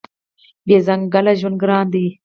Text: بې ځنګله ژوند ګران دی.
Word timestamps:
بې 0.67 0.77
ځنګله 0.85 1.33
ژوند 1.39 1.57
ګران 1.61 1.85
دی. 1.93 2.05